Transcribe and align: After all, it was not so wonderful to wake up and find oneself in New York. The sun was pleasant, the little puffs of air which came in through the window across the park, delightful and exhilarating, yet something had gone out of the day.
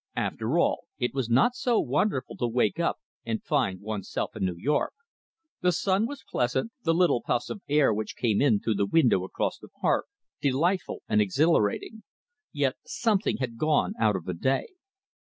After 0.15 0.57
all, 0.57 0.85
it 0.97 1.13
was 1.13 1.29
not 1.29 1.53
so 1.53 1.79
wonderful 1.79 2.35
to 2.37 2.47
wake 2.47 2.79
up 2.79 2.97
and 3.23 3.43
find 3.43 3.81
oneself 3.81 4.35
in 4.35 4.43
New 4.45 4.55
York. 4.57 4.93
The 5.61 5.71
sun 5.71 6.07
was 6.07 6.23
pleasant, 6.27 6.71
the 6.83 6.95
little 6.95 7.21
puffs 7.21 7.51
of 7.51 7.61
air 7.69 7.93
which 7.93 8.15
came 8.17 8.41
in 8.41 8.59
through 8.61 8.73
the 8.81 8.87
window 8.87 9.23
across 9.23 9.59
the 9.59 9.69
park, 9.69 10.07
delightful 10.41 11.03
and 11.07 11.21
exhilarating, 11.21 12.01
yet 12.51 12.77
something 12.83 13.37
had 13.37 13.59
gone 13.59 13.93
out 13.99 14.15
of 14.15 14.25
the 14.25 14.33
day. 14.33 14.69